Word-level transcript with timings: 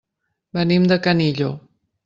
Venim 0.59 0.89
de 0.93 0.99
Canillo. 1.09 1.53